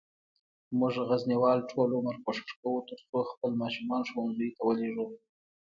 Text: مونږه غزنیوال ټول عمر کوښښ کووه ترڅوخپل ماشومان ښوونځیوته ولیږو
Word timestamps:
مونږه 0.77 1.01
غزنیوال 1.09 1.59
ټول 1.71 1.89
عمر 1.97 2.15
کوښښ 2.23 2.47
کووه 2.61 2.81
ترڅوخپل 2.89 3.51
ماشومان 3.63 4.01
ښوونځیوته 4.09 4.61
ولیږو 4.65 5.07